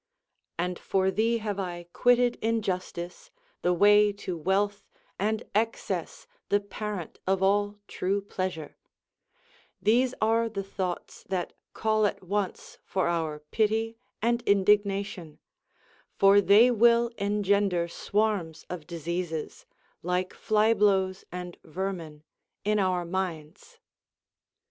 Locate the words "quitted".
1.93-2.35